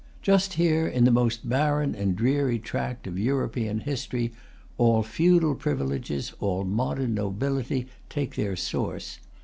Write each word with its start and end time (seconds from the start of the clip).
Just 0.23 0.53
here, 0.53 0.87
in 0.87 1.03
the 1.03 1.11
most 1.11 1.47
barren 1.47 1.93
and 1.93 2.15
dreary 2.15 2.57
tract 2.57 3.05
of 3.05 3.19
European 3.19 3.81
history, 3.81 4.33
all 4.79 5.03
feudal 5.03 5.53
privileges, 5.53 6.33
all 6.39 6.63
modern 6.63 7.13
nobility, 7.13 7.85
take 8.09 8.33
their 8.35 8.55
source. 8.55 9.19